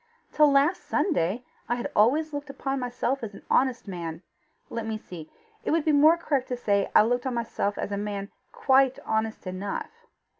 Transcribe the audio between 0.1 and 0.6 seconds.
Till